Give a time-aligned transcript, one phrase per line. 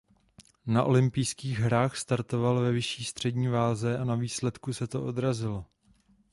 [0.65, 5.65] Na olympijských hrách startoval ve vyšší střední váze a na výsledku se to odrazilo.